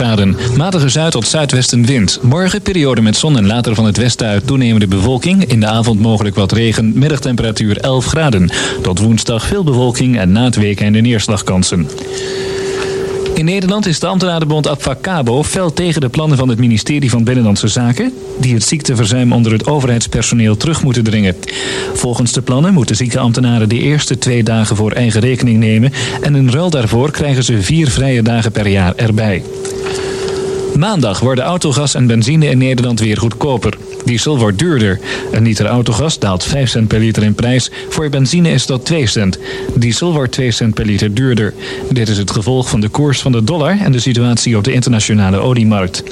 [0.00, 0.36] graden.
[0.56, 2.18] Matige zuid- tot zuidwestenwind.
[2.22, 5.44] Morgen periode met zon en later van het westen uit toenemende bewolking.
[5.44, 6.98] In de avond mogelijk wat regen.
[6.98, 8.50] Middagtemperatuur 11 graden.
[8.82, 11.88] Tot woensdag veel bewolking en na het weekend neerslagkansen.
[13.40, 17.68] In Nederland is de ambtenarenbond Advocabo fel tegen de plannen van het ministerie van Binnenlandse
[17.68, 21.36] Zaken, die het ziekteverzuim onder het overheidspersoneel terug moeten dringen.
[21.94, 26.34] Volgens de plannen moeten zieke ambtenaren de eerste twee dagen voor eigen rekening nemen en
[26.34, 29.42] in ruil daarvoor krijgen ze vier vrije dagen per jaar erbij.
[30.76, 33.78] Maandag worden autogas en benzine in Nederland weer goedkoper.
[34.04, 34.98] Diesel wordt duurder.
[35.32, 37.70] Een liter autogas daalt 5 cent per liter in prijs.
[37.88, 39.38] Voor benzine is dat 2 cent.
[39.74, 41.54] Diesel wordt 2 cent per liter duurder.
[41.90, 44.72] Dit is het gevolg van de koers van de dollar en de situatie op de
[44.72, 46.02] internationale oliemarkt.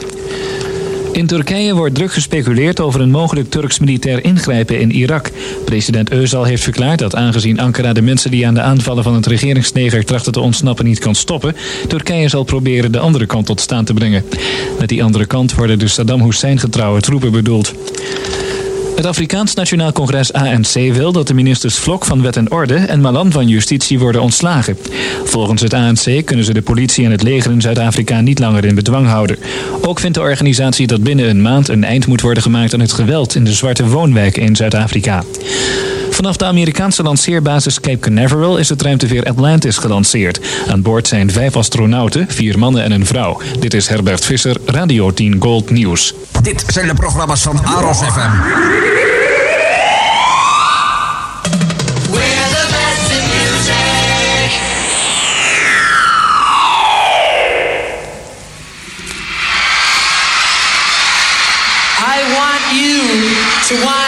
[1.19, 5.31] In Turkije wordt druk gespeculeerd over een mogelijk Turks militair ingrijpen in Irak.
[5.65, 9.27] President Özal heeft verklaard dat aangezien Ankara de mensen die aan de aanvallen van het
[9.27, 11.57] regeringsleger trachten te ontsnappen niet kan stoppen,
[11.89, 14.25] Turkije zal proberen de andere kant tot staan te brengen.
[14.79, 17.75] Met die andere kant worden de Saddam Hussein getrouwe troepen bedoeld.
[18.99, 23.01] Het Afrikaans Nationaal Congres ANC wil dat de ministers Vlok van Wet en Orde en
[23.01, 24.79] Malan van Justitie worden ontslagen.
[25.25, 28.75] Volgens het ANC kunnen ze de politie en het leger in Zuid-Afrika niet langer in
[28.75, 29.37] bedwang houden.
[29.81, 32.93] Ook vindt de organisatie dat binnen een maand een eind moet worden gemaakt aan het
[32.93, 35.25] geweld in de zwarte woonwijken in Zuid-Afrika.
[36.19, 40.41] Vanaf de Amerikaanse lanceerbasis Cape Canaveral is het ruimteveer Atlantis gelanceerd.
[40.69, 43.41] Aan boord zijn vijf astronauten, vier mannen en een vrouw.
[43.59, 46.15] Dit is Herbert Visser, Radio 10 Gold News.
[46.43, 48.31] Dit zijn de programma's van Aros FM.
[52.11, 52.49] We're
[63.69, 64.08] the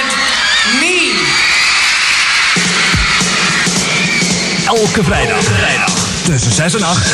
[4.70, 5.42] Elke vrijdag.
[5.42, 5.90] vrijdag.
[6.24, 7.06] Tussen 6 en 8.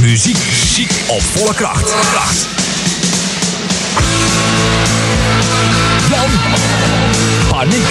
[0.00, 0.38] Muziek.
[0.38, 1.94] Muziek op volle kracht.
[2.10, 2.46] kracht.
[6.10, 6.30] Jan.
[7.48, 7.86] Paniek.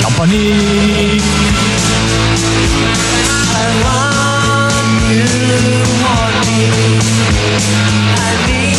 [0.00, 1.22] Jan Paniek.
[3.50, 5.26] I want you
[6.02, 6.60] want me.
[8.14, 8.73] I need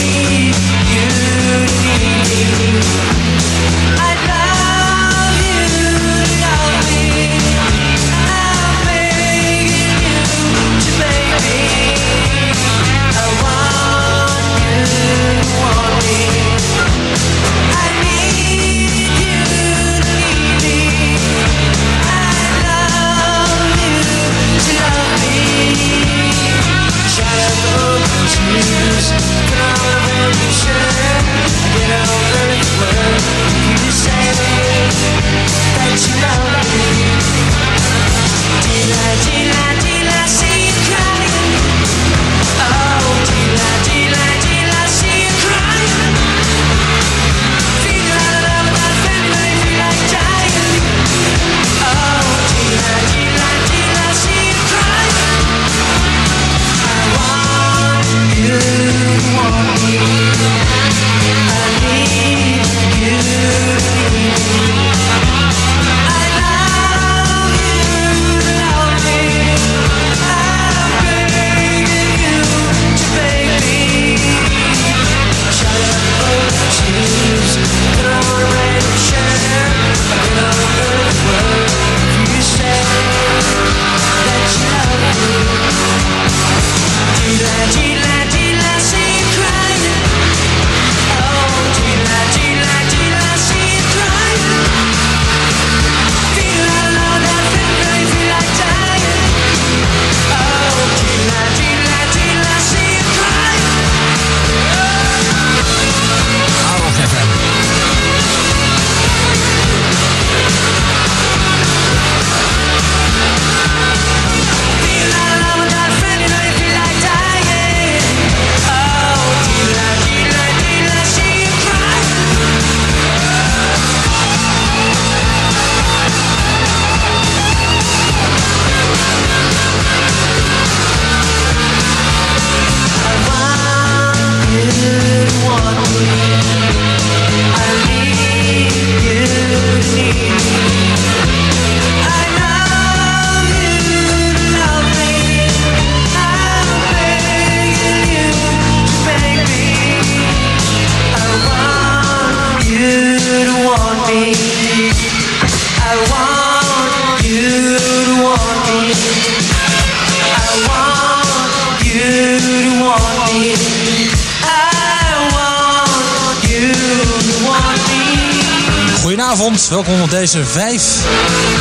[170.32, 171.06] deze 5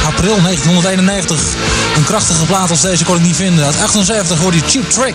[0.07, 1.41] april 1991.
[1.97, 3.65] Een krachtige plaat als deze kon ik niet vinden.
[3.65, 5.15] Uit 78 hoorde je Cheap Trick.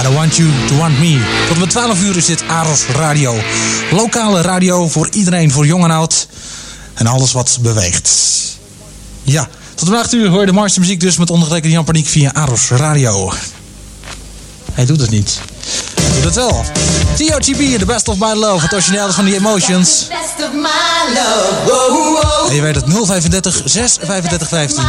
[0.00, 1.20] I don't want you to want me.
[1.48, 3.34] Tot met 12 uur is dit Aros Radio.
[3.90, 6.28] Lokale radio voor iedereen, voor jong en oud.
[6.94, 8.10] En alles wat beweegt.
[9.22, 12.06] Ja, tot de 8 uur hoor je de Marse muziek dus met ondergetekende Jan Paniek
[12.06, 13.32] via Aros Radio.
[14.72, 15.40] Hij doet het niet.
[16.00, 16.64] Hij doet het wel.
[17.16, 18.62] The Best of My Love.
[18.62, 20.06] Het origineel is van The Emotions.
[22.48, 24.84] En je weet het 035 6 35 15.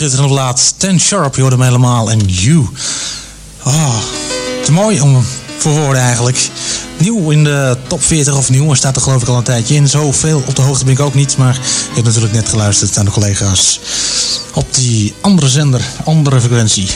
[0.00, 0.74] schitterend plaat.
[0.76, 2.10] Ten Sharp, je hoorde hem helemaal.
[2.10, 2.68] En You.
[3.64, 3.96] Oh,
[4.64, 5.24] te mooi om
[5.58, 6.50] voor woorden eigenlijk.
[6.96, 9.74] Nieuw in de top 40 of nieuw, maar staat er geloof ik al een tijdje
[9.74, 9.88] in.
[9.88, 11.54] Zoveel op de hoogte ben ik ook niet, maar
[11.90, 13.80] ik heb natuurlijk net geluisterd aan de collega's
[14.54, 16.90] op die andere zender, andere frequentie.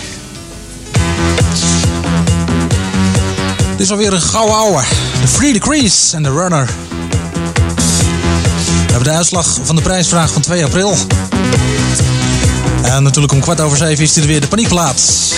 [3.70, 4.82] Dit is alweer een gouden ouwe.
[5.20, 6.66] De Free decrease en de Runner.
[8.86, 10.96] We hebben de uitslag van de prijsvraag van 2 april
[13.02, 15.34] natuurlijk om kwart over zeven is er weer de paniekplaats.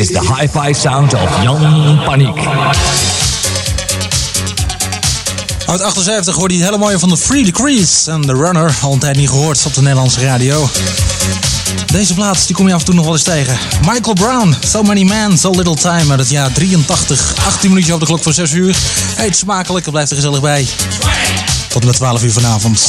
[0.00, 2.46] is de hi-fi sound of Jan Paniek.
[5.66, 8.74] Uit 78 hoorde je het hele mooie van de Free Decrees en The Runner.
[8.82, 10.68] Al een tijd niet gehoord op de Nederlandse radio.
[11.86, 13.58] Deze plaats die kom je af en toe nog wel eens tegen.
[13.80, 17.34] Michael Brown, So Many Men, So Little Time uit het jaar 83.
[17.46, 18.76] 18 minuutjes op de klok voor 6 uur.
[19.16, 20.68] Eet smakelijk, blijf er gezellig bij.
[21.68, 22.80] Tot met 12 uur vanavond.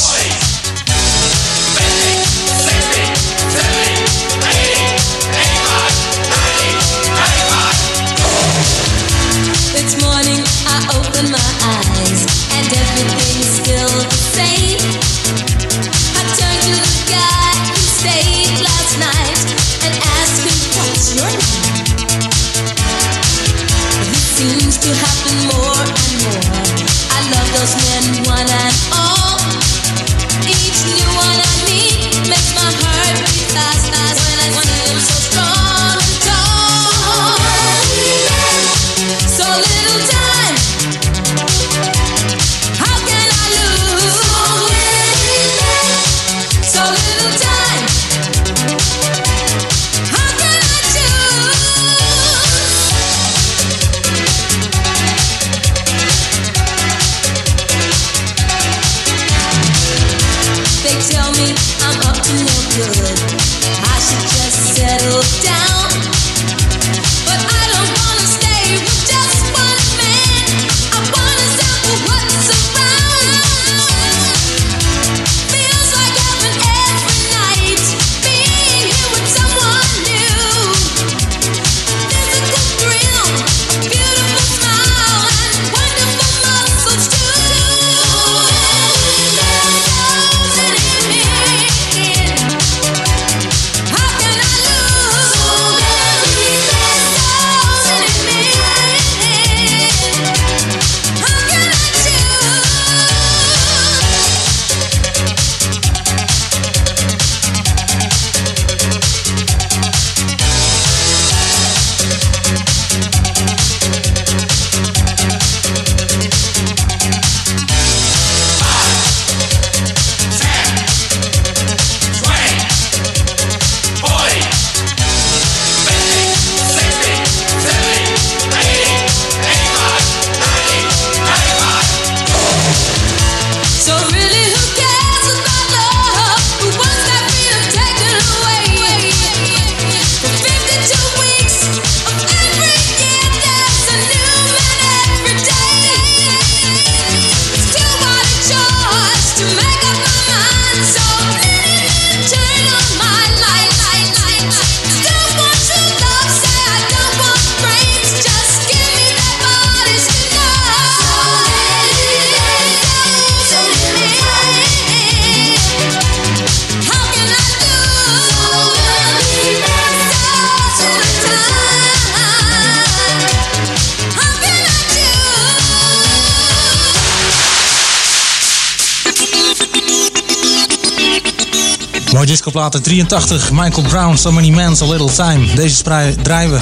[182.44, 183.52] discoplaten 83.
[183.52, 185.54] Michael Brown, So Many Man's A Little Time.
[185.56, 185.84] Deze
[186.22, 186.60] draaien we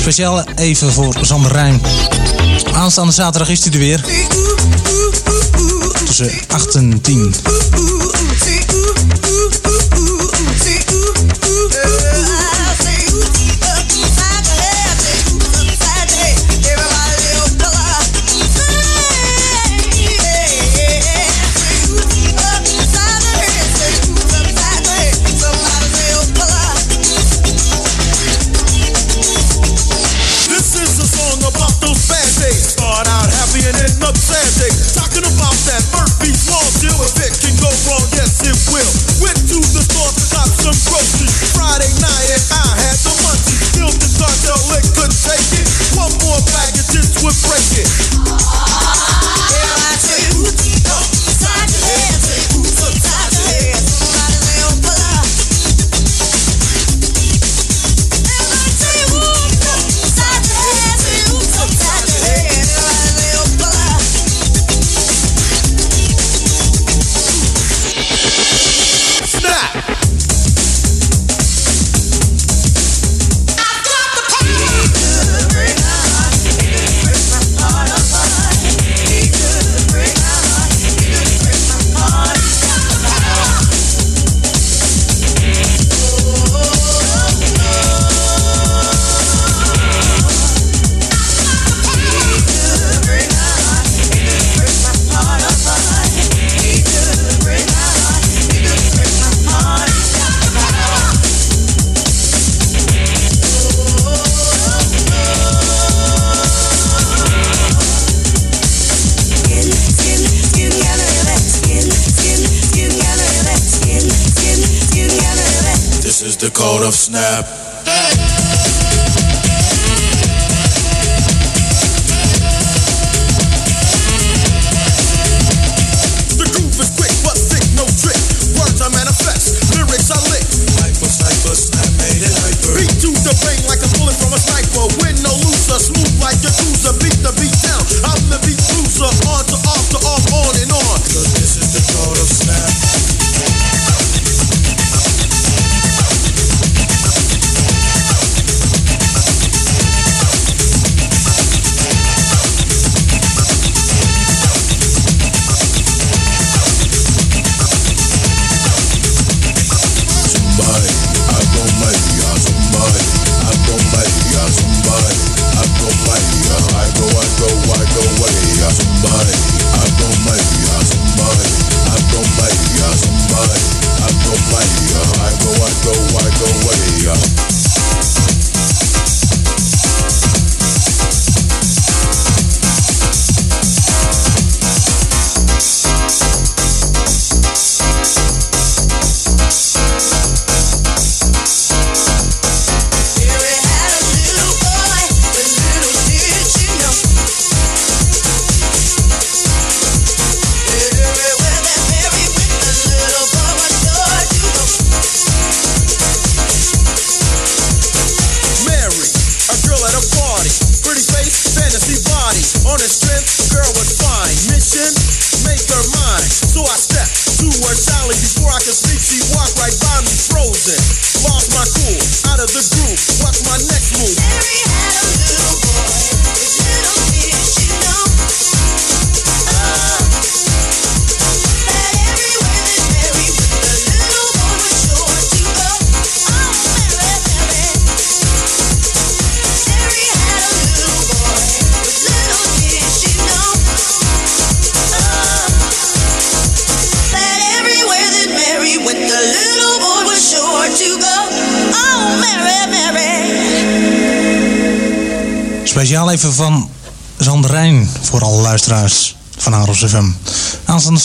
[0.00, 1.80] speciaal even voor Sander Rijn.
[2.72, 4.04] Aanstaande zaterdag is hij er weer.
[6.04, 7.34] Tussen 8 en 10.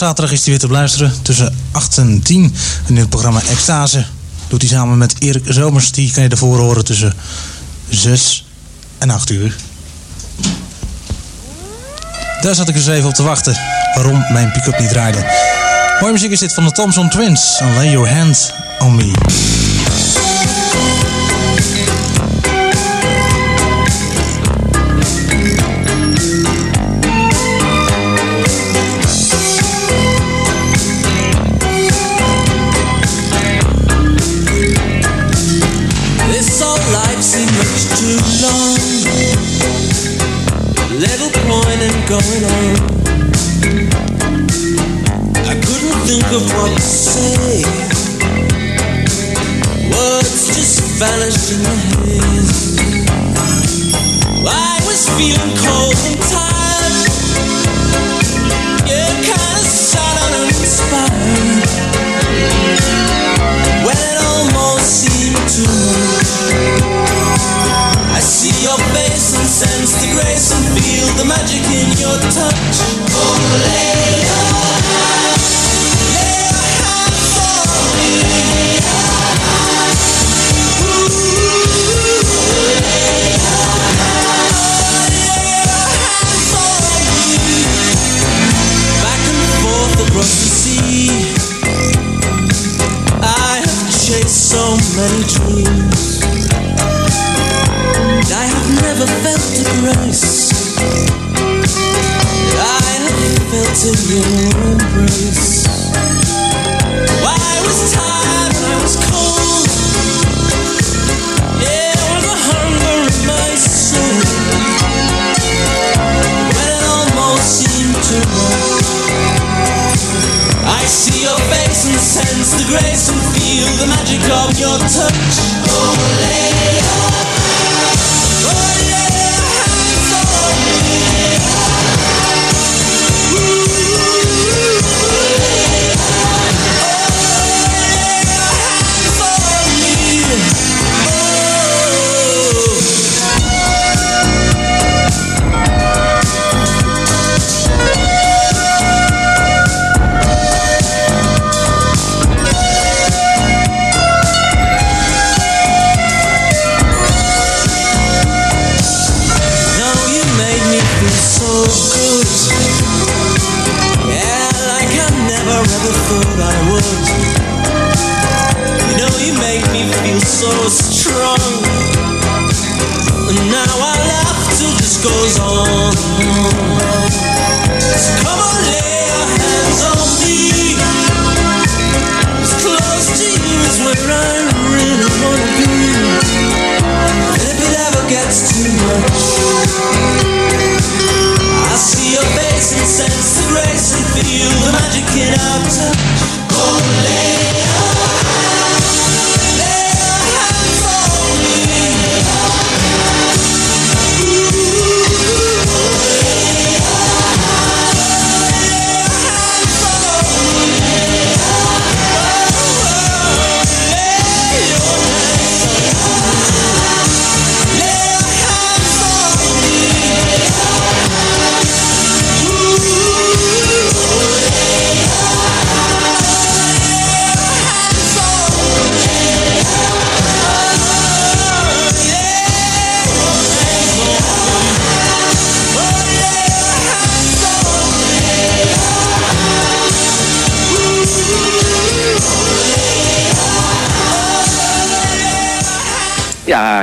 [0.02, 2.54] zaterdag is hij weer te beluisteren tussen 8 en 10.
[2.86, 4.04] En in het programma Extase
[4.48, 5.92] doet hij samen met Erik Zomers.
[5.92, 7.14] Die kan je ervoor horen tussen
[7.88, 8.46] 6
[8.98, 9.56] en 8 uur.
[12.40, 13.56] Daar zat ik dus even op te wachten
[13.94, 15.26] waarom mijn pick-up niet draaide.
[16.00, 17.60] Mooie muziek is dit van de Thompson Twins.
[17.60, 19.61] Lay your hand on me.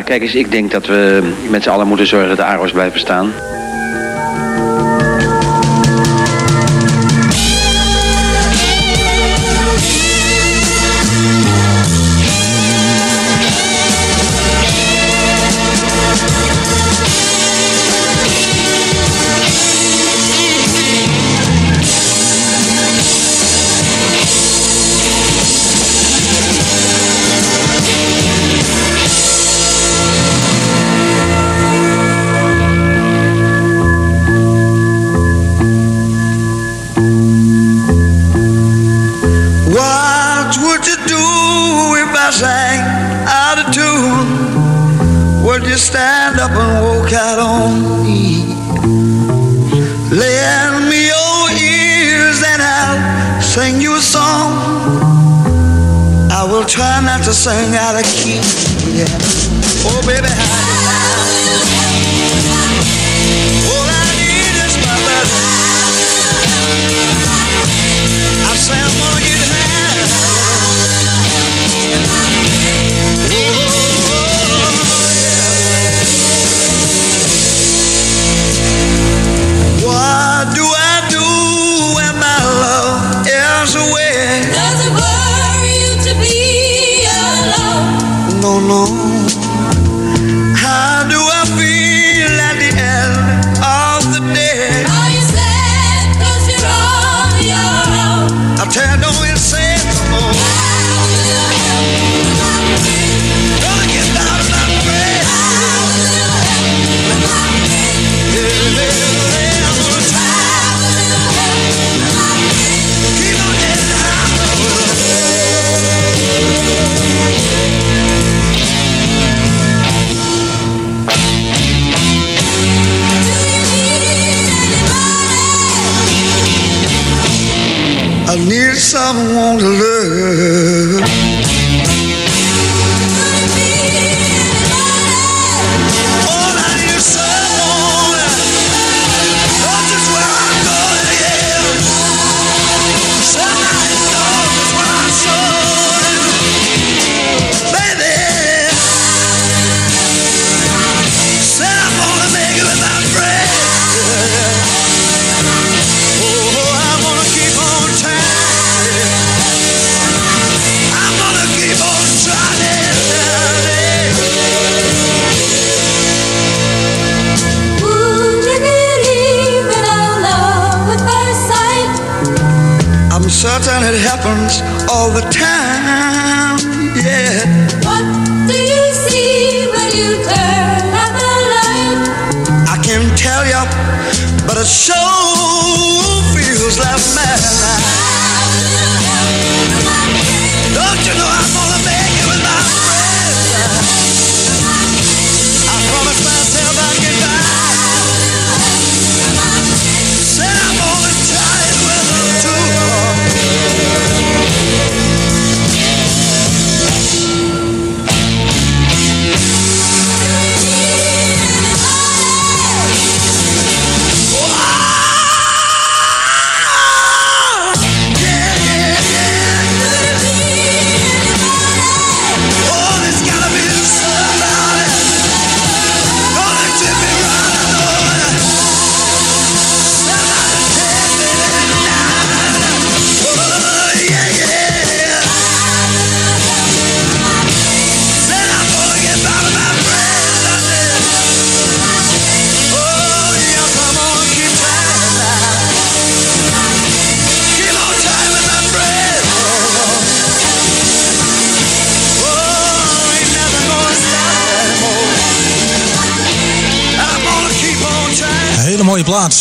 [0.09, 2.99] Kijk eens, ik denk dat we met z'n allen moeten zorgen dat de ARO's blijven
[2.99, 3.31] staan.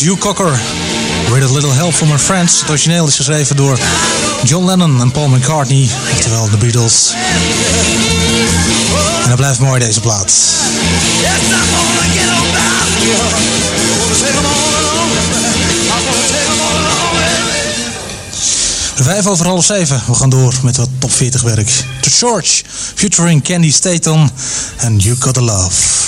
[0.00, 0.58] Hugh Cocker.
[1.32, 2.60] With a Little Help from My Friends.
[2.60, 3.78] Het origineel is geschreven door
[4.44, 5.88] John Lennon en Paul McCartney.
[6.12, 7.14] Oftewel de Beatles.
[9.22, 10.32] En dat blijft mooi deze plaat.
[18.94, 20.02] Vijf over half zeven.
[20.06, 21.84] We gaan door met wat top 40 werk.
[22.00, 22.62] The George,
[22.94, 24.30] featuring Candy Staton
[24.76, 26.07] en You Gotta Love.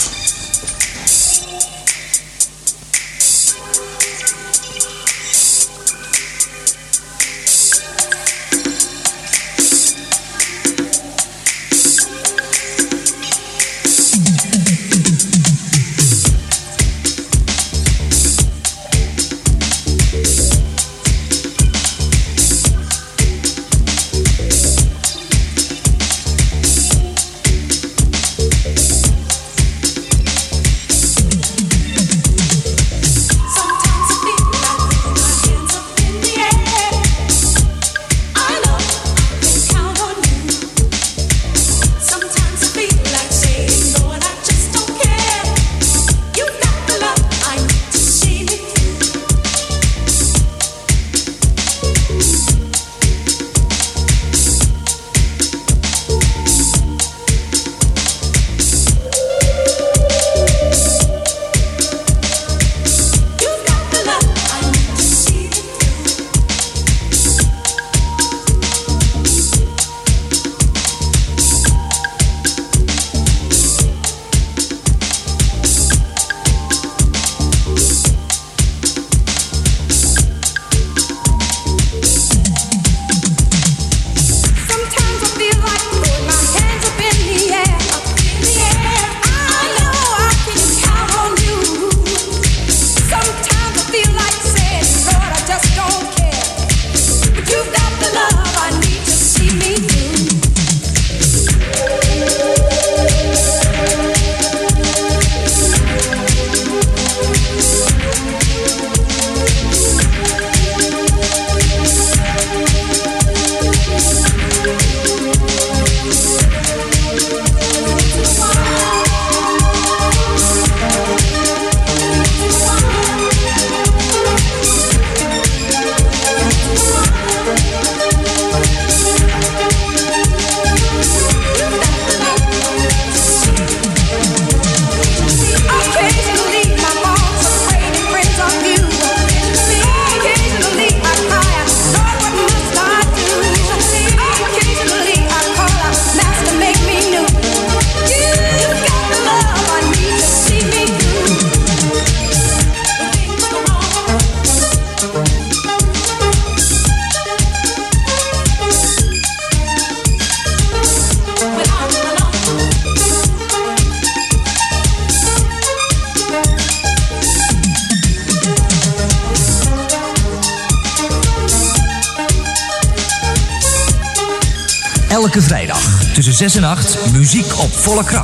[177.81, 178.20] Volle kracht.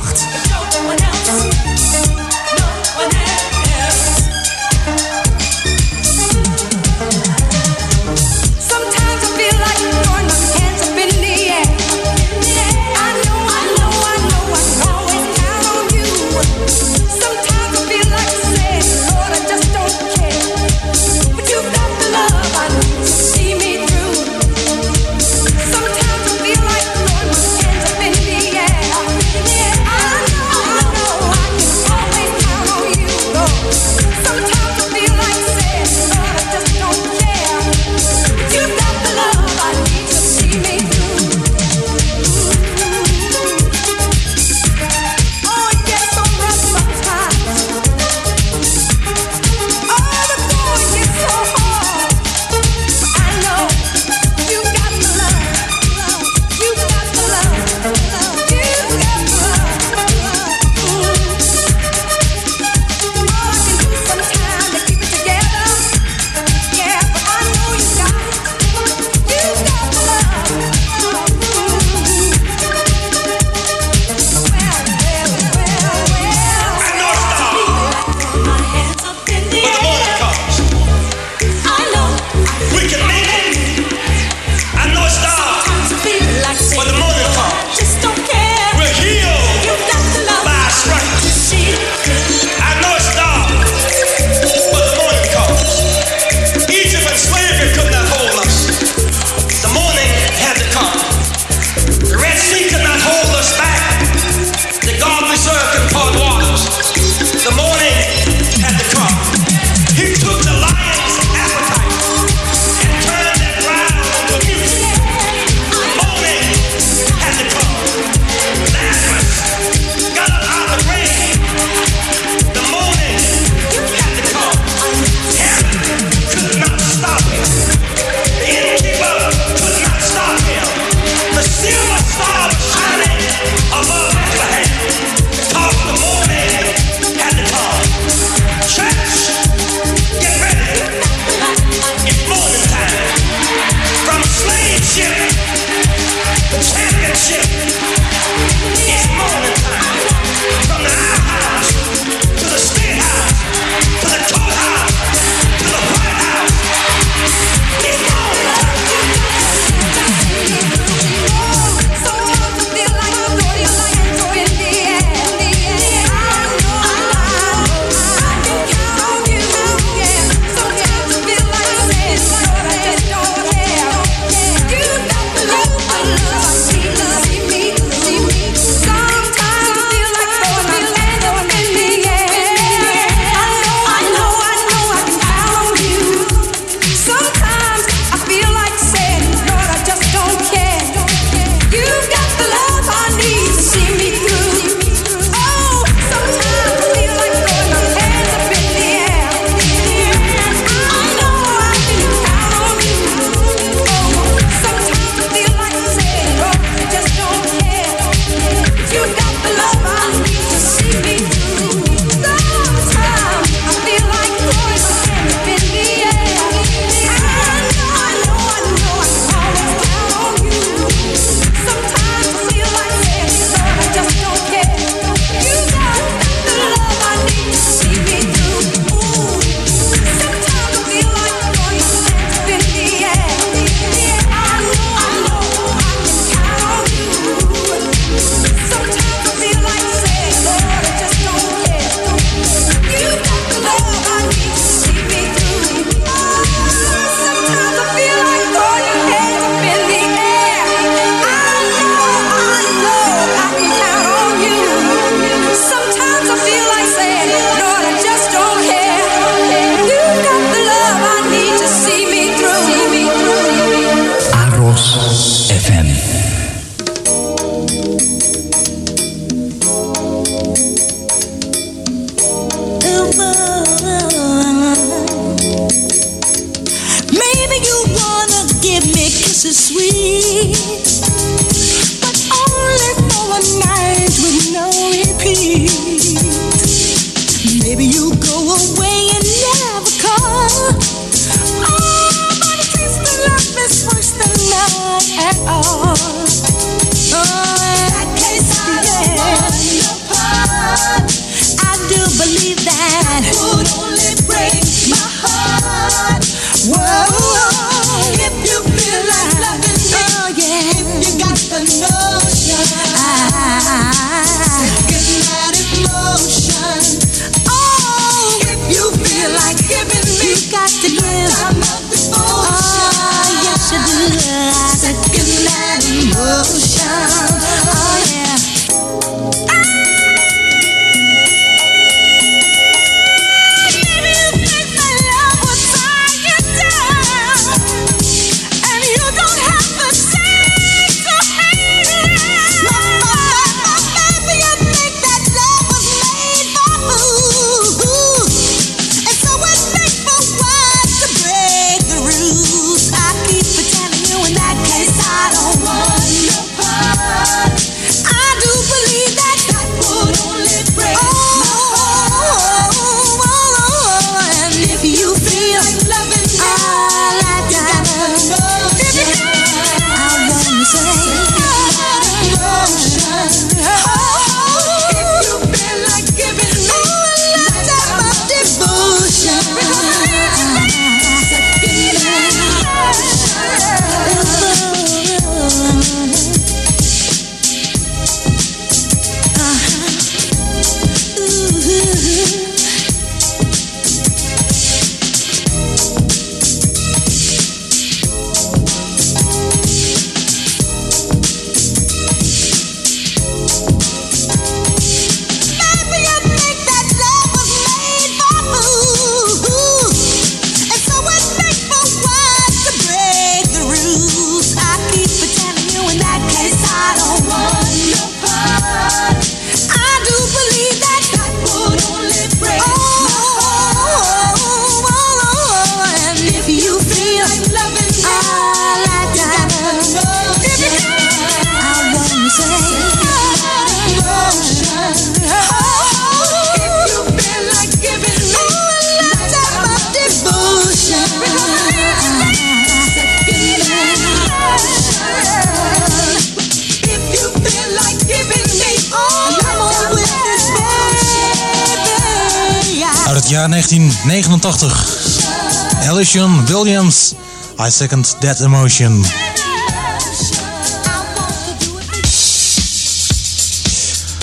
[454.57, 455.87] prachtig.
[455.87, 457.13] Alison Williams,
[457.59, 459.01] I second that emotion.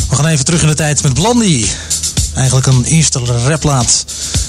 [0.08, 1.70] We gaan even terug in de tijd met Blondie.
[2.34, 4.04] Eigenlijk een eerste raplaat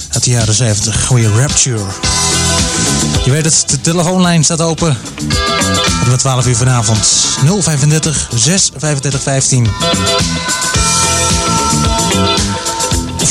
[0.10, 1.06] uit de jaren 70.
[1.06, 1.84] Goeie Rapture.
[3.26, 4.98] Je weet het, de telefoonlijn staat open.
[6.10, 7.08] Om 12 uur vanavond.
[7.64, 9.68] 035 6 15.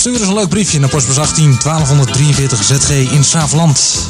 [0.04, 4.06] Stuur eens een leuk briefje naar postbus 18 1243 ZG in Saafland.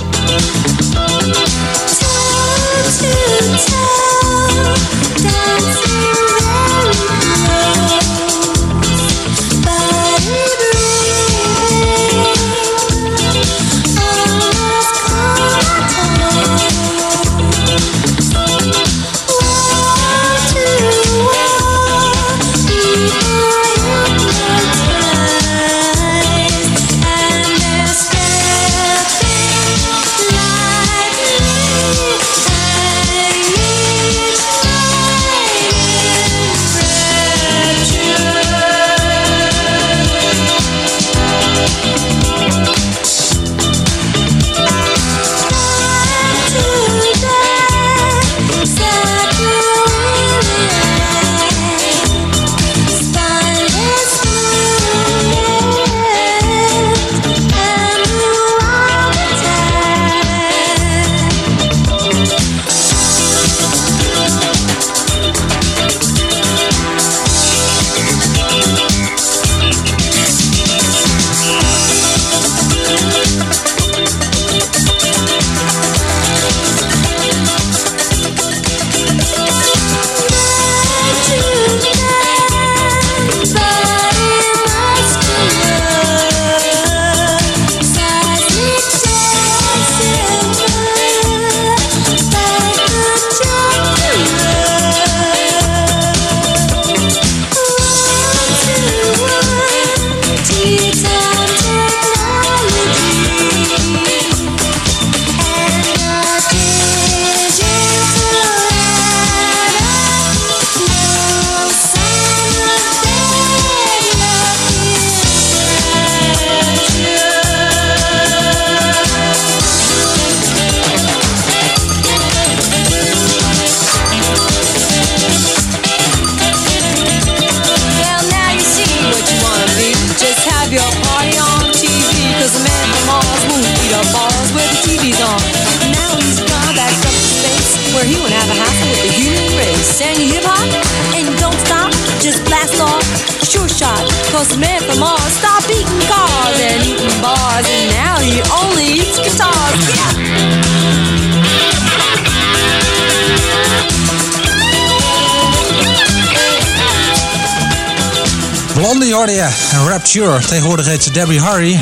[160.15, 160.47] Rapture.
[160.47, 161.81] Tegenwoordig heet ze Debbie Harry.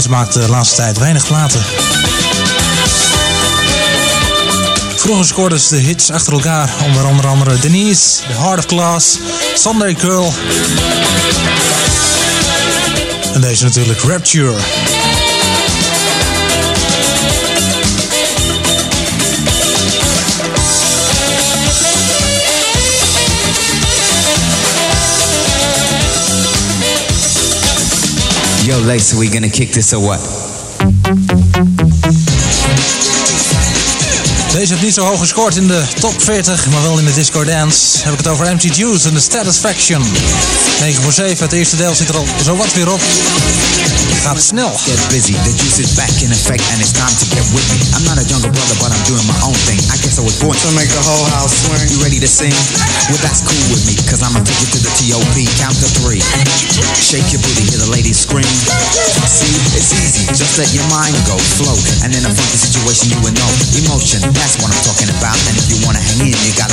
[0.00, 1.60] Ze maakt de laatste tijd weinig platen.
[4.96, 6.70] Vroeger scoorde ze de hits achter elkaar.
[6.84, 9.18] Onder onder andere Denise, The Heart of Glass,
[9.54, 10.32] Sunday Girl.
[13.34, 14.54] En deze natuurlijk Rapture.
[28.66, 30.45] Yo, Lace, are we gonna kick this or what?
[34.56, 37.44] Deze heeft niet zo hoog gescoord in de top 40, maar wel in de disco
[37.44, 37.98] dance.
[38.02, 40.02] Heb ik het over MC Juice en de Satisfaction.
[40.80, 43.00] 9 voor 7, het eerste deel zit er al zo wat weer op.
[44.22, 44.72] Gaat snel.
[44.84, 47.78] Get busy, the juice is back in effect and it's time to get with me.
[47.96, 49.78] I'm not a younger brother, but I'm doing my own thing.
[49.94, 51.86] I guess I was born to make the whole house swing.
[51.92, 52.54] You ready to sing?
[53.08, 55.36] Well, that's cool with me, cause I'ma take you to the T.O.P.
[55.62, 56.22] Count to three.
[56.98, 58.50] Shake your booty, hear the ladies scream.
[59.30, 61.76] See, it's easy, just let your mind go, flow.
[62.02, 63.50] And in a funky situation, you will know.
[63.78, 65.34] Emotion, that's what I'm talking about.
[65.50, 66.70] And if you wanna hang in, you gotta.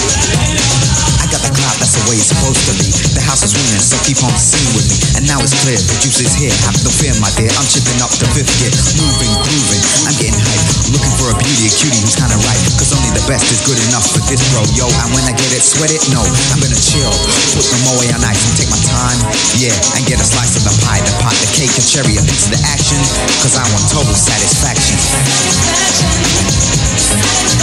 [1.18, 2.86] I got the clout, that's the way it's supposed to be.
[3.18, 4.98] The house is ringing, so keep on singing with me.
[5.18, 6.54] And now it's clear, the juice is here.
[6.70, 7.50] Have no fear, my dear.
[7.58, 8.70] I'm chipping up the fifth gear.
[9.02, 10.94] Moving, grooving, I'm getting hyped.
[10.94, 12.62] Looking for a beauty, a cutie who's kinda right.
[12.78, 14.86] Cause only the best is good enough for this bro, yo.
[14.86, 16.22] And when I get it, sweat it, no.
[16.54, 17.10] I'm gonna chill,
[17.58, 19.18] put them away on ice and take my time.
[19.58, 22.24] Yeah, and get a slice of the pie, the pot, the cake, a cherry, a
[22.30, 23.02] piece of the action.
[23.42, 24.94] Cause I want total satisfaction.
[26.94, 27.63] Swing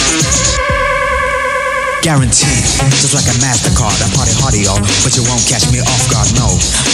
[2.11, 2.59] Guaranteed,
[2.99, 6.27] just like a MasterCard, I'm party hardy, yo, but you won't catch me off guard,
[6.35, 6.43] no.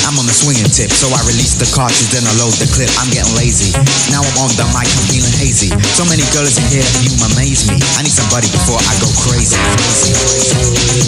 [0.05, 2.85] I'm on the swinging tip, so I release the cartridge, then I load the clip.
[3.01, 3.73] I'm getting lazy.
[4.13, 5.73] Now I'm on the mic, I'm feeling hazy.
[5.97, 7.81] So many girls in here, you amaze me.
[7.97, 9.57] I need somebody before I go crazy.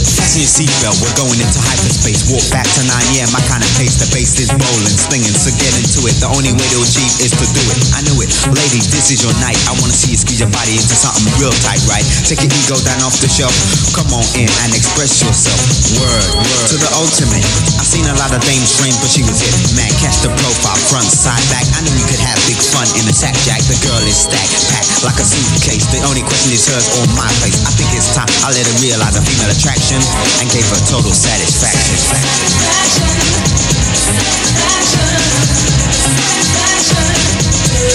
[0.10, 2.34] Fasten your seatbelt, we're going into hyperspace.
[2.34, 4.02] Walk back to nine, yeah, my kind of pace.
[4.02, 6.18] The bass is rolling, stinging, so get into it.
[6.18, 7.78] The only way to achieve is to do it.
[7.94, 8.34] I knew it.
[8.58, 9.62] Ladies, this is your night.
[9.70, 12.02] I wanna see you squeeze your body into something real tight, right?
[12.26, 13.54] Take your ego down off the shelf.
[14.00, 15.60] Come on in and express yourself.
[16.00, 16.72] Word, word.
[16.72, 17.44] To the ultimate.
[17.76, 19.52] I've seen a lot of dames framed, but she was it.
[19.76, 21.68] Man, catch the profile, front, side, back.
[21.76, 23.60] I knew we could have big fun in the sack jack.
[23.68, 25.84] The girl is stacked, packed like a suitcase.
[25.92, 27.60] The only question is hers or my place.
[27.68, 30.00] I think it's time I let her realize a female attraction
[30.40, 32.00] and gave her total satisfaction.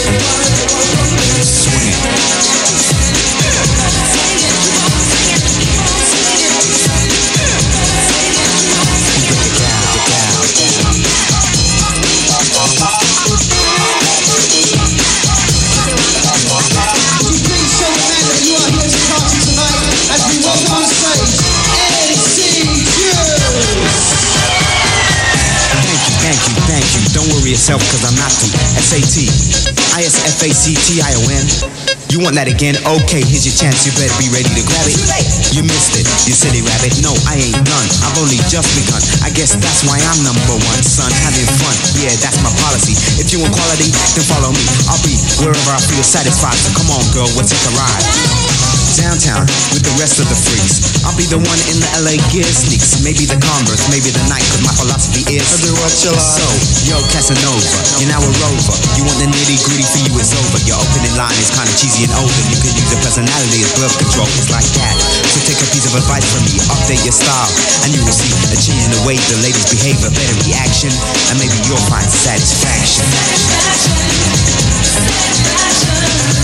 [0.05, 0.34] Swing
[27.65, 29.25] Yourself, cause I'm not the SAT.
[29.97, 31.45] I-S-F-A-C-T-I-O-N.
[32.13, 32.77] You want that again?
[32.85, 33.89] Okay, here's your chance.
[33.89, 35.01] You better be ready to grab it.
[35.57, 36.93] You missed it, you silly rabbit.
[37.01, 37.89] No, I ain't done.
[38.05, 39.01] I've only just begun.
[39.25, 41.09] I guess that's why I'm number one, son.
[41.25, 41.73] Having fun.
[42.05, 43.01] Yeah, that's my policy.
[43.17, 44.61] If you want quality, then follow me.
[44.85, 46.61] I'll be wherever I feel satisfied.
[46.61, 48.54] So come on, girl, we'll take a ride.
[48.95, 49.43] Downtown
[49.75, 51.03] with the rest of the freaks.
[51.03, 53.03] I'll be the one in the LA gear sneaks.
[53.03, 55.43] Maybe the Converse, maybe the night, cause my philosophy is.
[55.51, 56.23] I do what you like.
[56.23, 56.47] So,
[56.87, 57.59] yo, Casanova,
[57.99, 58.77] you're now a rover.
[58.95, 60.63] You want the nitty gritty for you, it's over.
[60.63, 62.43] Your opening line is kinda cheesy and older.
[62.55, 64.95] You could use your personality as birth control, it's like that.
[65.35, 67.51] So take a piece of advice from me, update your style,
[67.83, 70.95] and you will see a change in the way the ladies behave, a better reaction,
[71.35, 73.03] and maybe you'll find satisfaction.
[76.35, 76.44] We're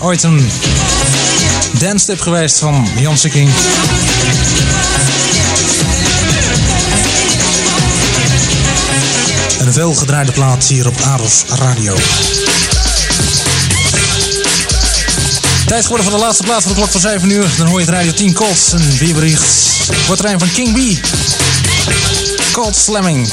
[0.00, 0.50] Ooit een
[1.78, 3.50] dance tip geweest van Janse King.
[9.58, 11.96] En een veel gedraaide plaat hier op Aros Radio.
[15.66, 17.50] Tijd geworden voor de laatste plaat van de klok van 7 uur.
[17.56, 18.72] Dan hoor je het Radio 10 Colts.
[18.72, 19.74] Een weerbericht.
[20.06, 21.06] Wordt een van King B.
[22.52, 23.32] Cold Slamming.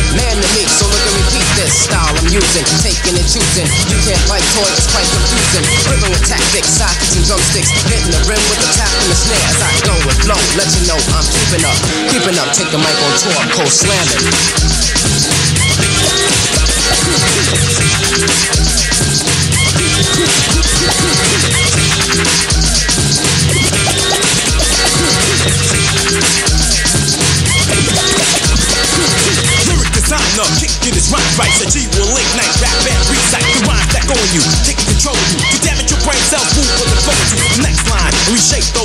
[0.17, 0.69] man to meet.
[0.69, 3.67] So look and repeat this style I'm using, taking and choosing.
[3.89, 5.65] You can't bite toy, it's quite confusing.
[5.89, 7.69] Rhythm with tactics, sockets and drumsticks.
[7.89, 10.39] Hitting the rim with the tap and the snare as I go with flow.
[10.57, 11.77] Let you know I'm keeping up,
[12.09, 12.49] keeping up.
[12.53, 14.25] Take the mic on tour, cold slamming.
[31.11, 31.51] Rhyme right.
[31.59, 35.15] So G will ignite rap and recite the rhymes that go on you, taking control
[35.15, 35.39] of you.
[35.43, 38.15] To damage your brain cells, move for the the next line.
[38.31, 38.80] Reshape those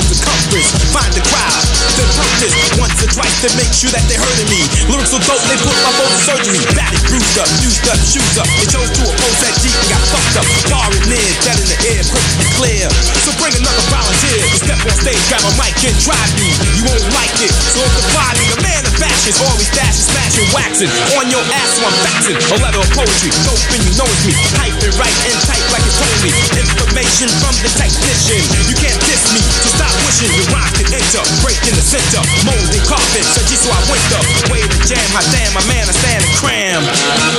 [3.17, 4.61] twice to make sure that they of me.
[4.93, 6.61] Lyrics so dope, they put my boat in surgery.
[6.77, 8.45] Batted, bruised up, used up, shoes up.
[8.61, 10.47] They chose to oppose that G and got fucked up.
[10.93, 12.85] And near, dead in the air, perfectly clear.
[13.25, 16.53] So bring another volunteer step on stage, grab a mic and drive me.
[16.77, 20.49] You won't like it, so if the body, the man of fashions, always dashing, smashing,
[20.53, 23.33] waxing on your ass, so I'm faxing a letter of poetry.
[23.49, 24.35] Dope and you know it's me.
[24.61, 26.33] Hype and write and type like it's holy.
[26.61, 28.45] Information from the technician.
[28.69, 31.25] You can't diss me, so stop wishing your rhymes can enter.
[31.41, 33.06] Break in the center, molding carpets.
[33.15, 34.25] So just so I went up.
[34.51, 36.83] Way to jam, hot damn, my man, I stand and cram.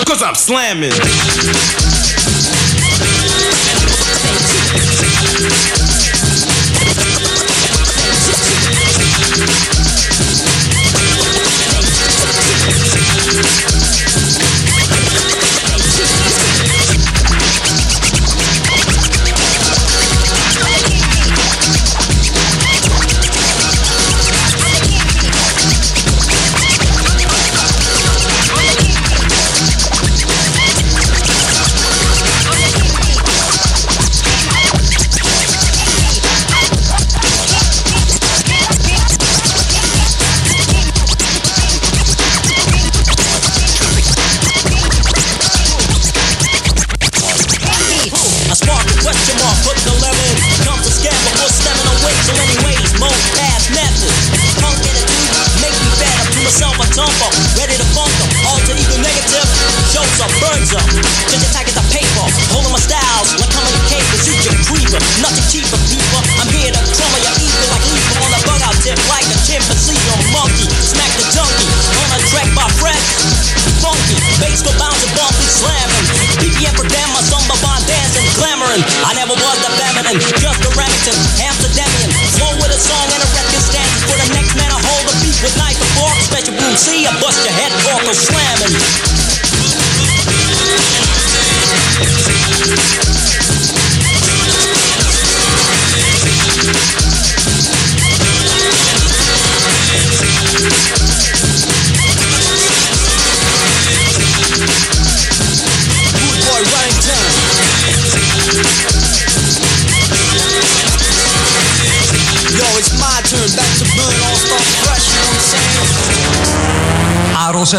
[0.05, 0.93] Cause I'm slamming.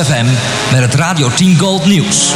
[0.04, 0.24] FM
[0.72, 2.32] met het Radio 10 Gold Nieuws.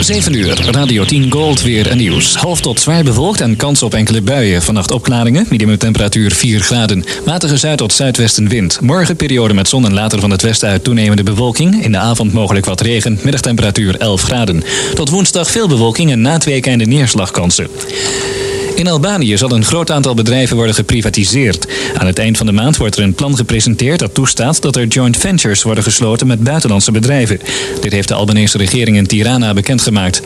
[0.00, 2.34] 7 uur, Radio 10 Gold weer en nieuws.
[2.34, 4.62] Half tot zwaar bewolkt en kans op enkele buien.
[4.62, 7.04] Vannacht opklaringen, minimumtemperatuur 4 graden.
[7.24, 8.80] Matige zuid- tot zuidwestenwind.
[8.80, 11.82] Morgen periode met zon en later van het westen uit toenemende bewolking.
[11.82, 14.62] In de avond mogelijk wat regen, middagtemperatuur 11 graden.
[14.94, 17.68] Tot woensdag veel bewolking en na het weekende neerslagkansen.
[18.78, 21.66] In Albanië zal een groot aantal bedrijven worden geprivatiseerd.
[21.98, 24.86] Aan het eind van de maand wordt er een plan gepresenteerd dat toestaat dat er
[24.86, 27.40] joint ventures worden gesloten met buitenlandse bedrijven.
[27.80, 30.22] Dit heeft de Albanese regering in Tirana bekendgemaakt.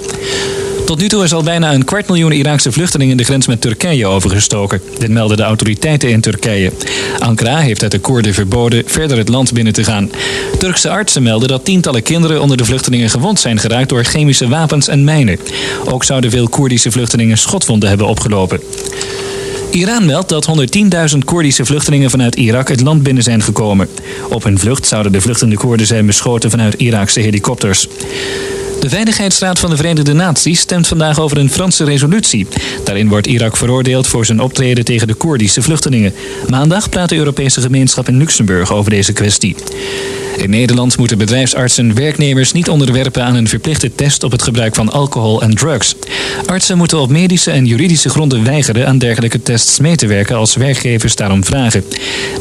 [0.86, 4.06] Tot nu toe is al bijna een kwart miljoen Iraakse vluchtelingen de grens met Turkije
[4.06, 4.80] overgestoken.
[4.98, 6.72] Dit melden de autoriteiten in Turkije.
[7.18, 10.10] Ankara heeft het de Koerden verboden verder het land binnen te gaan.
[10.58, 14.88] Turkse artsen melden dat tientallen kinderen onder de vluchtelingen gewond zijn geraakt door chemische wapens
[14.88, 15.38] en mijnen.
[15.84, 18.60] Ook zouden veel Koerdische vluchtelingen schotwonden hebben opgelopen.
[19.72, 20.48] Iran meldt dat
[21.12, 23.88] 110.000 Koerdische vluchtelingen vanuit Irak het land binnen zijn gekomen.
[24.28, 27.88] Op hun vlucht zouden de vluchtende Koerden zijn beschoten vanuit Iraakse helikopters.
[28.80, 32.46] De Veiligheidsraad van de Verenigde Naties stemt vandaag over een Franse resolutie.
[32.84, 36.14] Daarin wordt Irak veroordeeld voor zijn optreden tegen de Koerdische vluchtelingen.
[36.48, 39.56] Maandag praat de Europese gemeenschap in Luxemburg over deze kwestie.
[40.42, 44.92] In Nederland moeten bedrijfsartsen werknemers niet onderwerpen aan een verplichte test op het gebruik van
[44.92, 45.94] alcohol en drugs.
[46.46, 50.54] Artsen moeten op medische en juridische gronden weigeren aan dergelijke tests mee te werken als
[50.54, 51.84] werkgevers daarom vragen.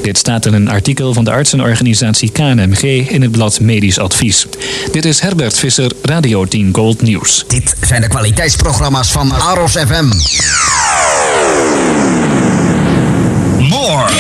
[0.02, 4.46] Dit staat in een artikel van de artsenorganisatie KNMG in het blad Medisch Advies.
[4.92, 7.46] Dit is Herbert Visser, Radio 10 Gold News.
[7.48, 10.06] Dit zijn de kwaliteitsprogramma's van Aros FM.
[13.70, 14.10] More.
[14.10, 14.12] More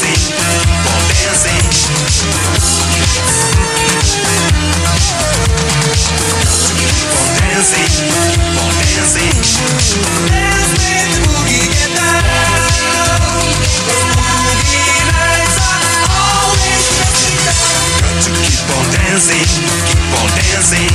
[18.92, 19.48] Dancing,
[19.88, 20.92] keep on dancing.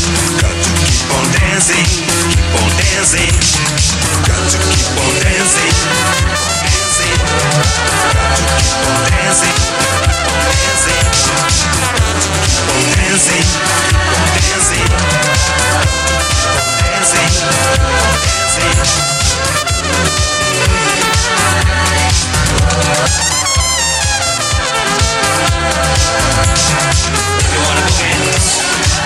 [0.00, 0.55] Keep
[1.16, 3.32] on dancing, keep on dancing.
[4.28, 5.72] Got to keep on dancing,
[6.62, 7.16] dancing.
[8.12, 9.56] Got to keep on dancing,
[10.60, 11.04] dancing.
[12.46, 13.46] Keep on dancing,
[13.80, 14.88] keep on dancing.
[16.84, 17.32] Dancing,
[18.56, 19.16] dancing.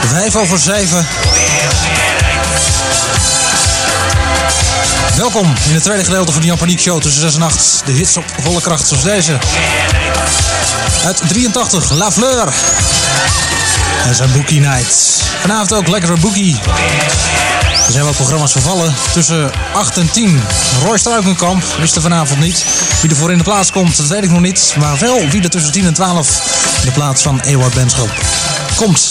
[0.07, 1.07] Vijf over zeven.
[5.16, 7.82] Welkom in het tweede gedeelte van de Jan Paniek Show tussen 6 en 8.
[7.84, 9.38] De hits op volle kracht zoals deze.
[11.05, 12.53] Uit 83, La Fleur.
[14.07, 15.22] En zijn Bookie Night.
[15.40, 16.61] Vanavond ook lekkere Bookie.
[17.86, 20.42] Er zijn wat programma's vervallen tussen 8 en 10.
[20.84, 22.64] Roy Struikenkamp wist er vanavond niet.
[23.01, 24.74] Wie er voor in de plaats komt, dat weet ik nog niet.
[24.78, 26.28] Maar wel wie er tussen 10 en 12
[26.80, 28.11] in de plaats van Ewart Benschop
[28.76, 29.09] komt.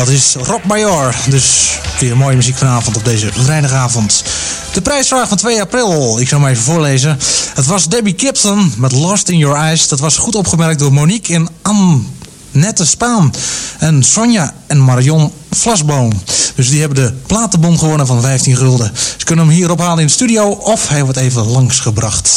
[0.00, 1.14] Dat is Rob Major.
[1.28, 4.24] Dus weer mooie muziek vanavond op deze vrijdagavond.
[4.72, 6.20] De prijsvraag van 2 april.
[6.20, 7.18] Ik zal hem even voorlezen.
[7.54, 9.88] Het was Debbie Gibson met Lost in Your Eyes.
[9.88, 13.32] Dat was goed opgemerkt door Monique en Annette Spaan.
[13.78, 16.12] En Sonja en Marion Vlasboom.
[16.54, 18.92] Dus die hebben de platenbon gewonnen van 15 gulden.
[19.16, 22.30] Ze kunnen hem hier ophalen in de studio of hij wordt even langsgebracht.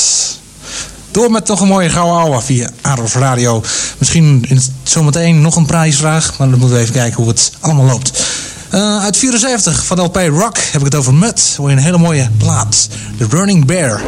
[1.14, 3.64] Door met nog een mooie gouden ouwe via Aros Radio.
[3.97, 6.38] Misschien in zometeen nog een prijsvraag.
[6.38, 8.24] Maar dan moeten we even kijken hoe het allemaal loopt.
[8.70, 11.53] Eh, uit 74 van LP Rock heb ik het over Mud.
[11.57, 12.88] Hoor je een hele mooie plaat.
[13.18, 14.01] The Running Bear.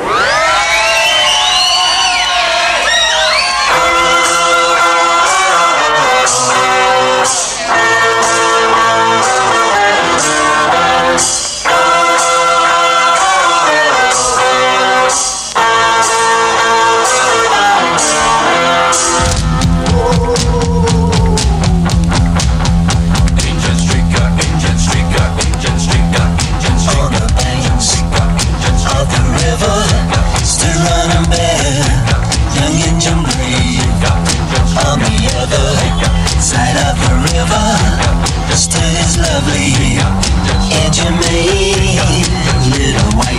[39.46, 42.28] Lovely maid,
[42.74, 43.36] little white.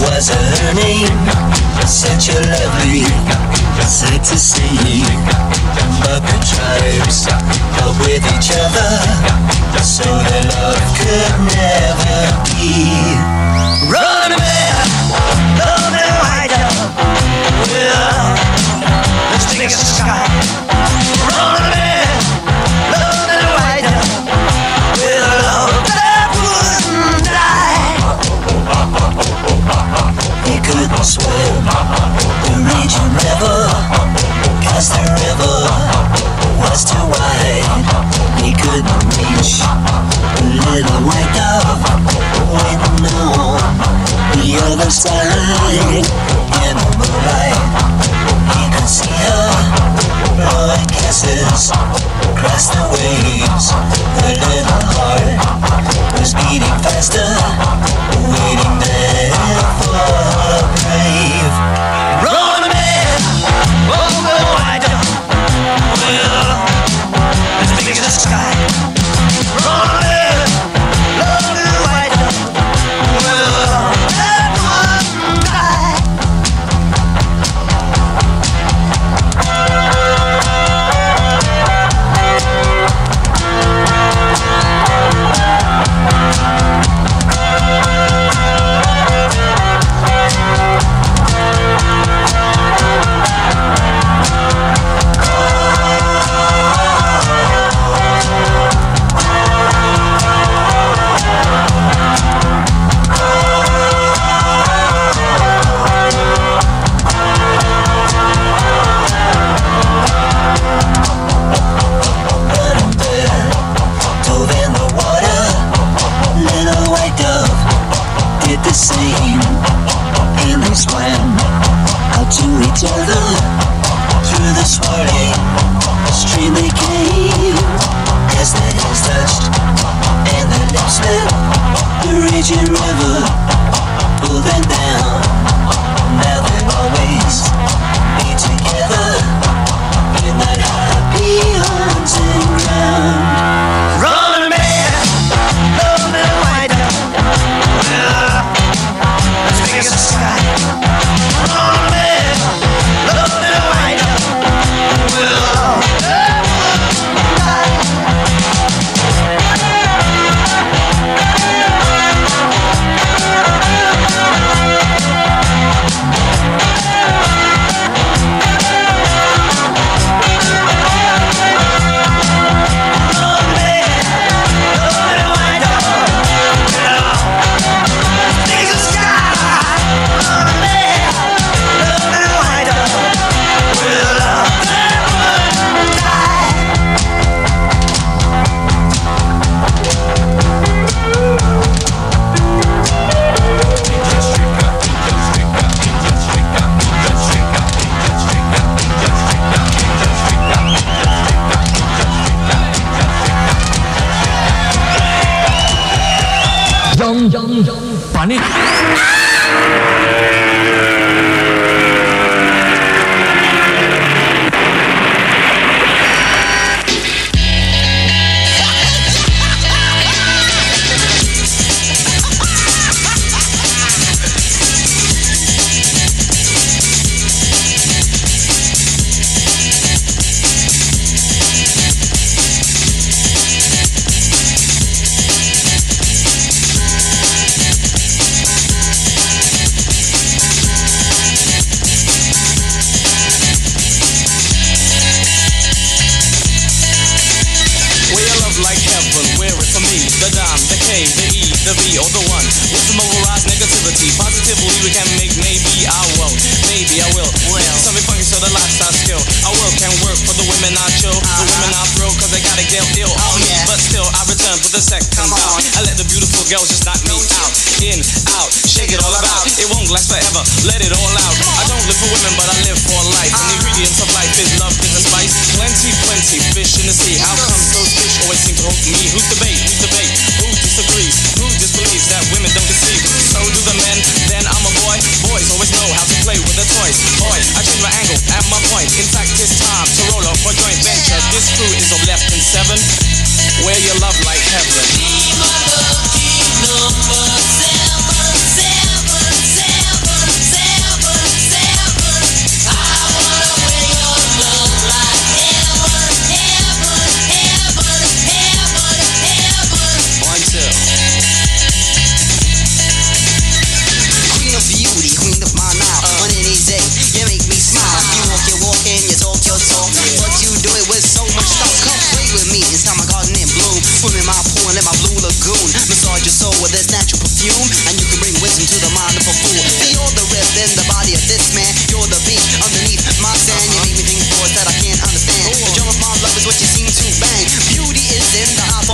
[0.00, 0.30] Was
[1.86, 3.04] such a lovely
[3.86, 5.02] sight to see?
[6.02, 6.22] But
[8.00, 8.90] with each other,
[9.82, 13.39] so their love could never be.
[45.70, 46.19] Bye.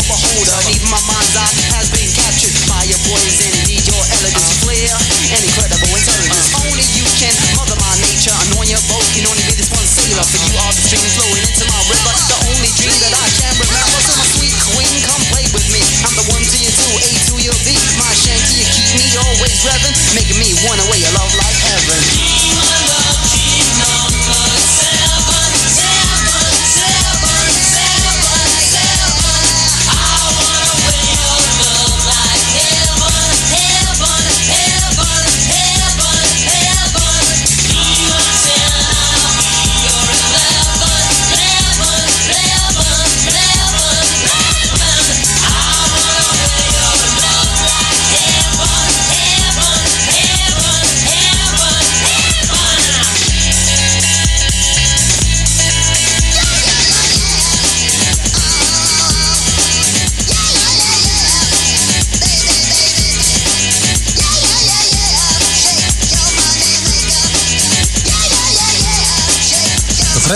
[0.06, 0.54] beholder.
[0.62, 3.50] And even my mind's eye has been captured by your poison.
[3.62, 4.94] Indeed, your elegance, flair,
[5.34, 6.48] and incredible intelligence.
[6.62, 9.04] Only you can mother my nature, anoint your boat.
[9.14, 11.05] Can only be this one sailor, for you are the dream.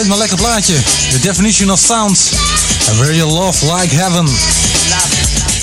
[0.01, 0.75] Geef een lekker plaatje.
[1.11, 2.31] The Definition of Sound.
[2.89, 4.29] And where you love like heaven.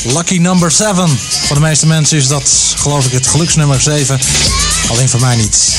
[0.04, 1.20] Lucky number 7.
[1.46, 4.20] Voor de meeste mensen is dat, geloof ik, het geluksnummer 7.
[4.90, 5.76] Alleen voor mij niet.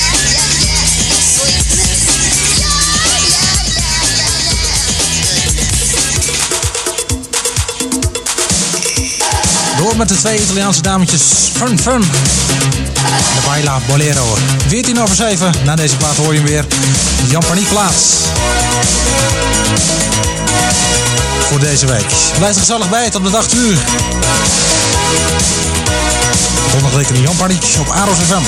[9.77, 11.23] Door met de twee Italiaanse dametjes.
[11.53, 12.03] Fun, fun.
[13.35, 14.37] De Baila Bolero.
[14.67, 15.51] 14 over 7.
[15.63, 16.65] Na deze plaat hoor je hem weer.
[17.27, 18.15] Jan Paniek Plaats.
[21.49, 22.05] Voor deze week.
[22.37, 23.77] Blijf er gezellig bij tot de 8 uur.
[26.69, 28.43] Volgende rekening Jan Paniek op Aros FM.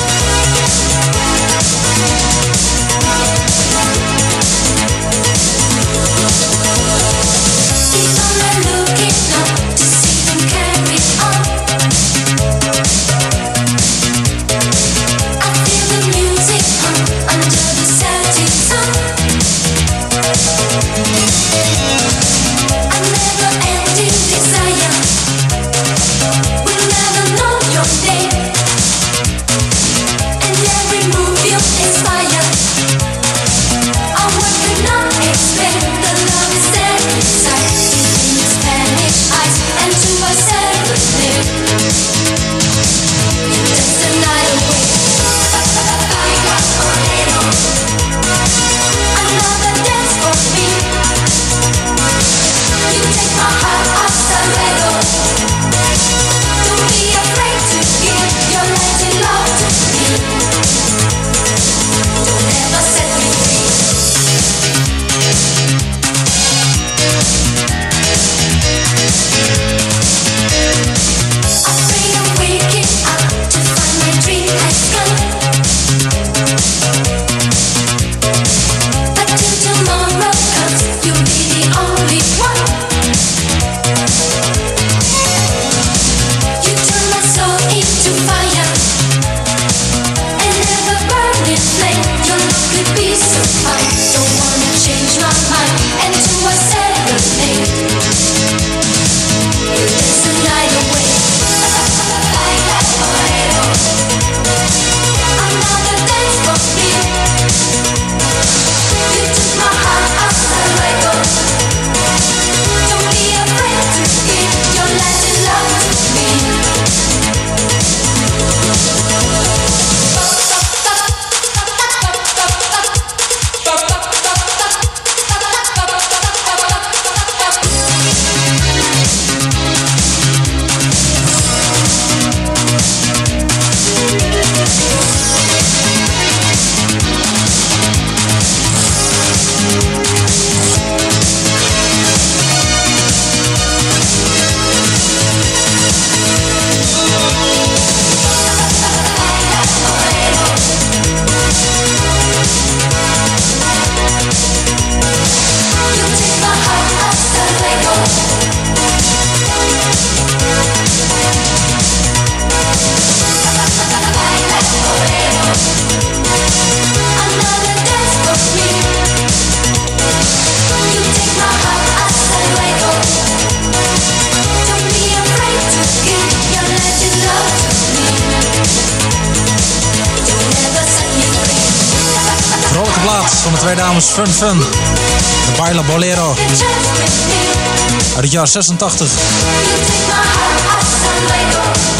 [188.42, 189.12] jaar 86.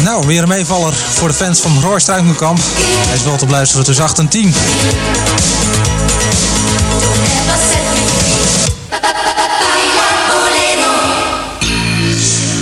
[0.02, 2.60] Nou, weer een meevaller voor de fans van Roy Struikenkamp.
[3.06, 4.54] Hij is wel te luisteren tussen 8 en 10.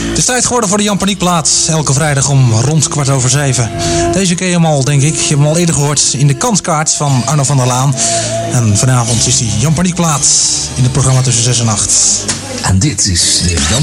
[0.08, 1.50] Het is tijd geworden voor de Jan Paniekplaat.
[1.68, 3.70] Elke vrijdag om rond kwart over zeven.
[4.12, 5.14] Deze keer hem al, denk ik.
[5.14, 7.94] Je hebt hem al eerder gehoord in de kanskaart van Arno van der Laan.
[8.52, 10.26] En vanavond is die Jan Paniekplaat
[10.74, 12.39] in het programma tussen 6 en 8.
[12.70, 13.82] En Dit is de Jan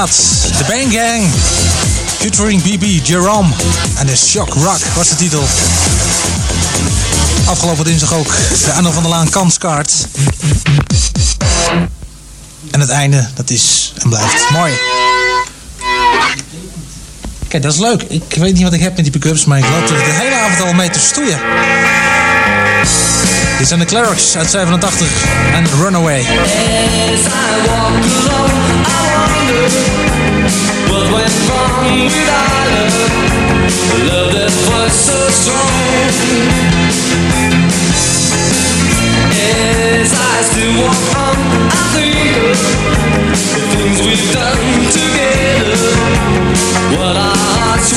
[0.00, 1.28] De Bang Gang.
[2.18, 3.48] Featuring BB Jerome.
[3.98, 5.42] En de Shock Rock was de titel.
[7.44, 9.92] Afgelopen dinsdag ook de Anno van der Laan kanskaart.
[12.70, 14.72] En het einde, dat is en blijft mooi.
[17.48, 18.02] Kijk, dat is leuk.
[18.02, 20.34] Ik weet niet wat ik heb met die pick-ups, maar ik loop er de hele
[20.34, 21.38] avond al mee te stoeien.
[23.58, 25.08] Dit zijn de Clerics uit 87
[25.52, 26.26] en Runaway.
[29.60, 32.94] What went wrong with our love.
[33.92, 35.70] A love that was so strong.
[39.36, 41.36] As I still walk on,
[41.68, 42.56] I think of
[43.52, 44.64] the things we've done
[44.96, 45.76] together.
[46.96, 47.92] What our hearts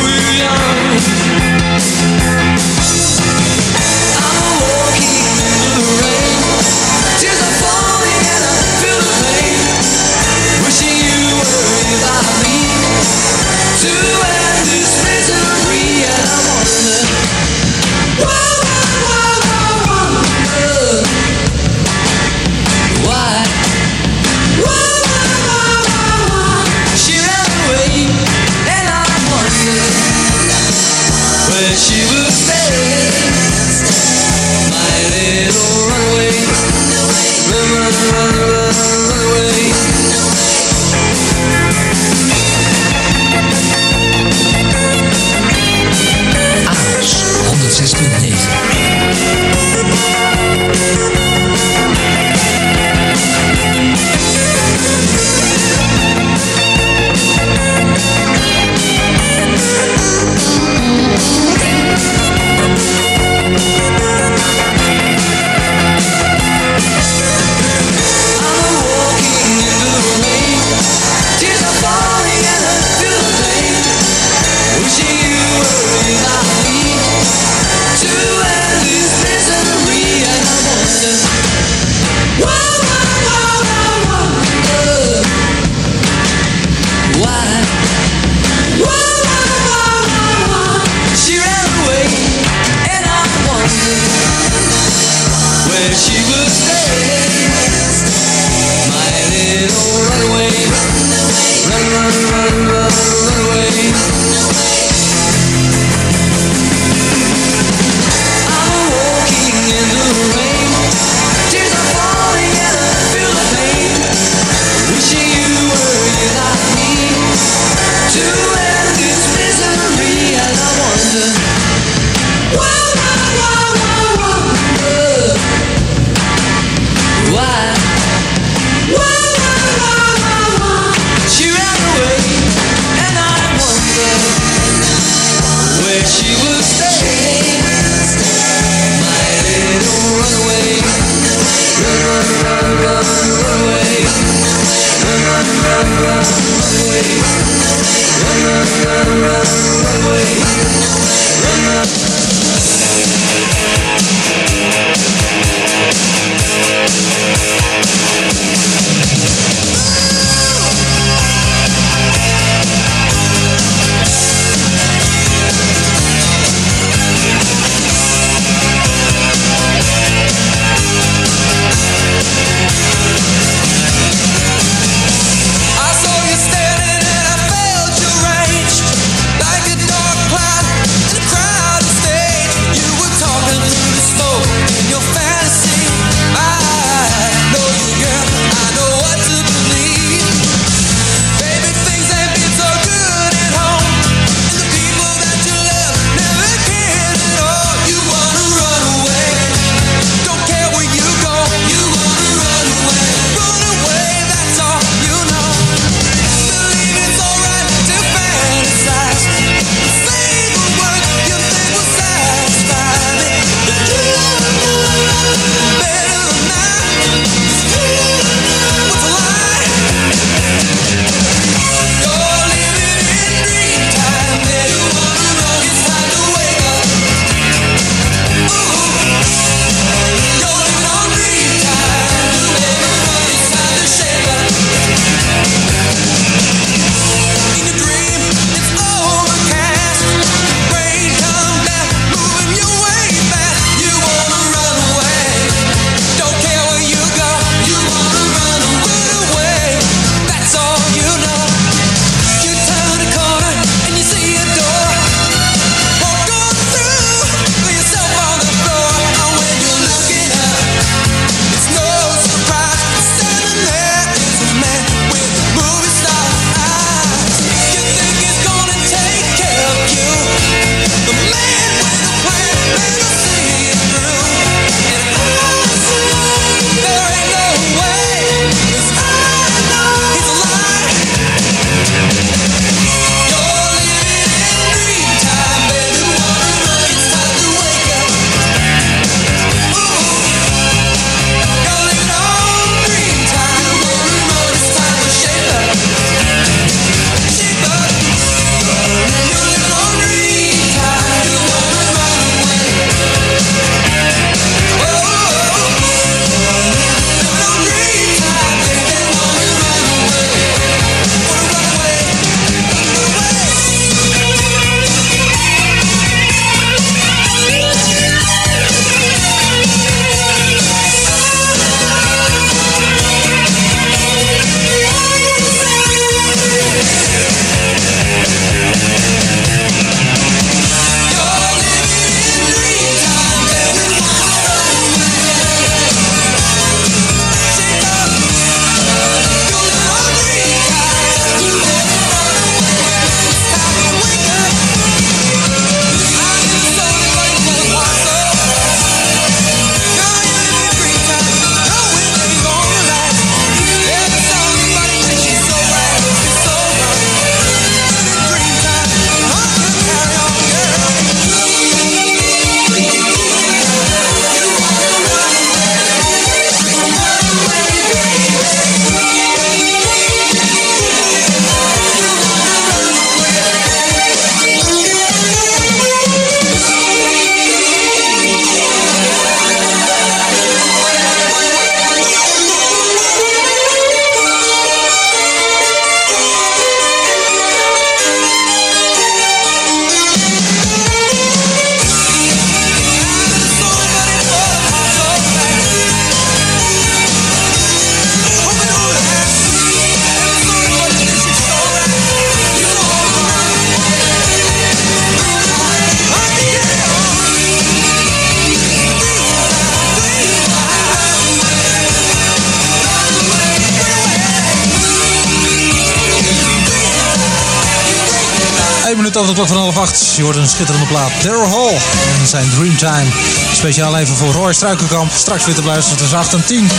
[419.14, 420.16] minuten over de klok van half acht.
[420.16, 421.12] Je hoort een schitterende plaat.
[421.24, 421.74] Daryl Hall
[422.20, 423.12] en zijn Dreamtime.
[423.54, 425.12] Speciaal even voor Roy Struikenkamp.
[425.12, 426.70] Straks weer te beluisteren tussen 8 en 10.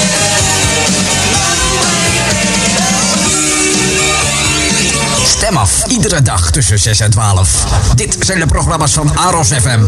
[5.25, 7.65] Stem af, iedere dag tussen 6 en 12.
[7.95, 9.83] Dit zijn de programma's van Aros FM.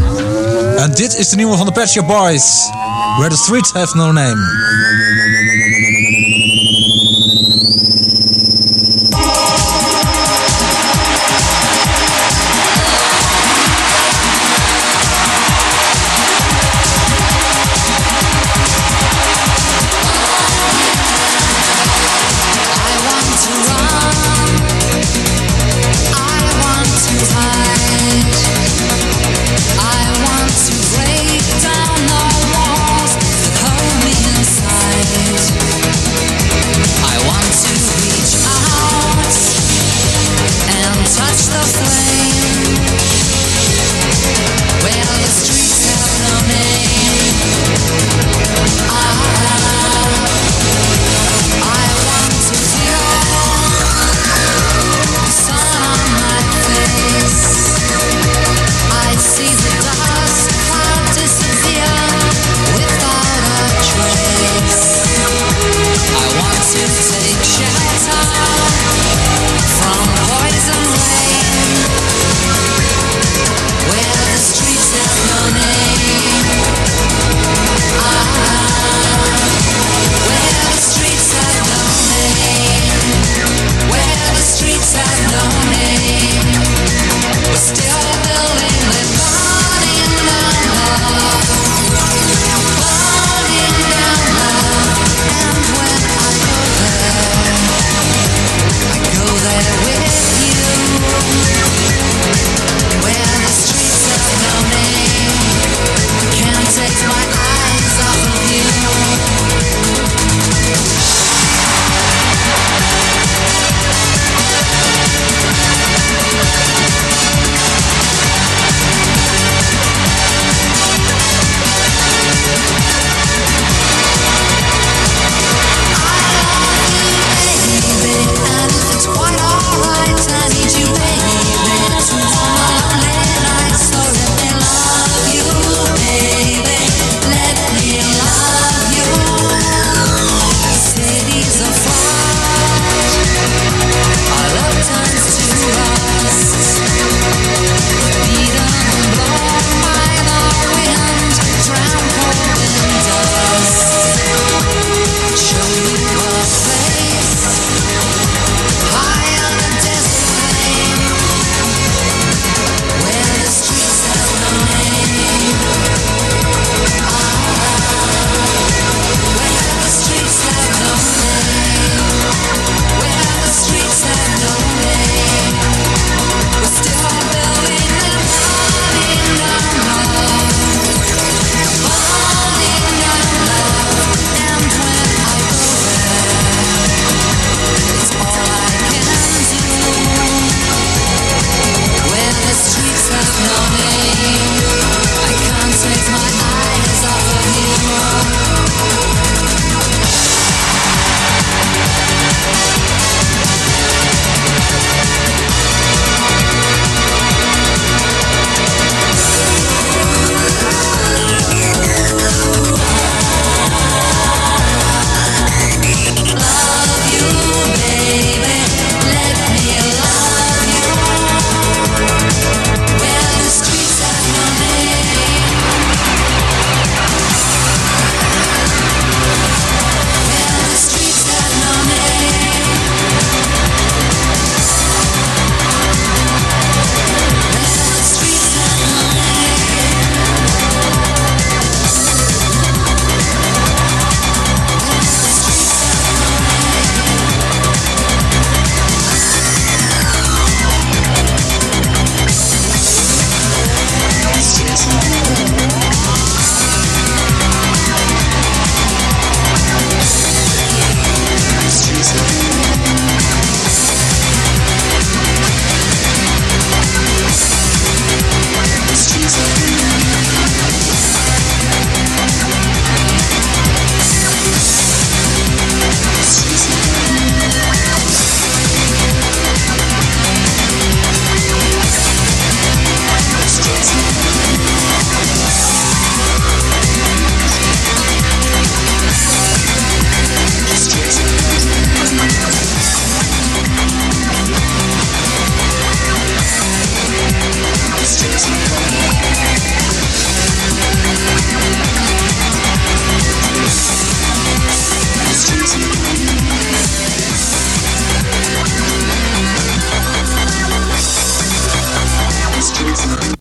[0.77, 2.70] En dit is de nieuwe van de Pet Shop Boys.
[3.16, 4.64] Where the streets have no name.